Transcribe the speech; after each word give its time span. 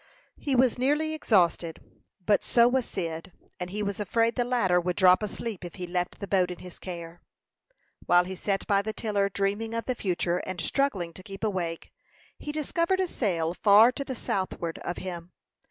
He 0.39 0.55
was 0.55 0.79
nearly 0.79 1.13
exhausted; 1.13 1.79
but 2.25 2.43
so 2.43 2.67
was 2.67 2.85
Cyd, 2.87 3.33
and 3.59 3.69
he 3.69 3.83
was 3.83 3.99
afraid 3.99 4.35
the 4.35 4.43
latter 4.43 4.81
would 4.81 4.95
drop 4.95 5.21
asleep 5.21 5.63
if 5.63 5.75
he 5.75 5.85
left 5.85 6.19
the 6.19 6.27
boat 6.27 6.49
in 6.49 6.57
his 6.57 6.79
care. 6.79 7.21
While 8.07 8.23
he 8.23 8.33
sat 8.33 8.65
by 8.65 8.81
the 8.81 8.93
tiller, 8.93 9.29
dreaming 9.29 9.75
of 9.75 9.85
the 9.85 9.93
future, 9.93 10.39
and 10.39 10.59
struggling 10.59 11.13
to 11.13 11.21
keep 11.21 11.43
awake, 11.43 11.91
he 12.39 12.51
discovered 12.51 12.99
a 12.99 13.05
sail 13.07 13.53
far 13.53 13.91
to 13.91 14.03
the 14.03 14.15
southward 14.15 14.79
of 14.79 14.97
him. 14.97 15.33